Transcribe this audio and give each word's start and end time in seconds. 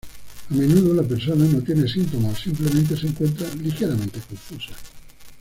A 0.49 0.53
menudo 0.55 0.95
la 0.95 1.07
persona 1.07 1.45
no 1.45 1.61
tiene 1.61 1.87
síntomas, 1.87 2.33
o 2.33 2.41
simplemente 2.41 2.97
se 2.97 3.05
encuentra 3.05 3.47
ligeramente 3.53 4.19
confusa. 4.27 4.75